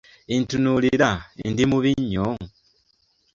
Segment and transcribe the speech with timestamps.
[0.39, 1.09] Ntunulira,
[1.49, 2.27] ndi mubi nnyo?